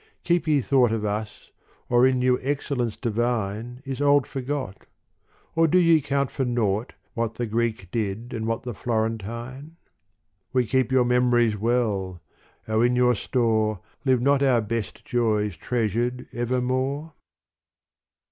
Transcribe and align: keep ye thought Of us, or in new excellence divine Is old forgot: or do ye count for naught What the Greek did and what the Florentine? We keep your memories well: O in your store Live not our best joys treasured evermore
keep 0.23 0.47
ye 0.47 0.61
thought 0.61 0.91
Of 0.91 1.05
us, 1.05 1.51
or 1.87 2.07
in 2.07 2.17
new 2.17 2.39
excellence 2.41 2.95
divine 2.95 3.83
Is 3.85 4.01
old 4.01 4.25
forgot: 4.25 4.87
or 5.53 5.67
do 5.67 5.77
ye 5.77 6.01
count 6.01 6.31
for 6.31 6.43
naught 6.43 6.93
What 7.13 7.35
the 7.35 7.45
Greek 7.45 7.87
did 7.91 8.33
and 8.33 8.47
what 8.47 8.63
the 8.63 8.73
Florentine? 8.73 9.75
We 10.53 10.65
keep 10.65 10.91
your 10.91 11.05
memories 11.05 11.55
well: 11.55 12.19
O 12.67 12.81
in 12.81 12.95
your 12.95 13.13
store 13.13 13.79
Live 14.03 14.21
not 14.23 14.41
our 14.41 14.61
best 14.61 15.05
joys 15.05 15.55
treasured 15.55 16.25
evermore 16.33 17.13